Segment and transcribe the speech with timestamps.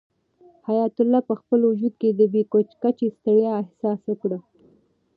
[0.67, 2.41] حیات الله په خپل وجود کې د بې
[2.83, 4.31] کچې ستړیا احساس وکړ.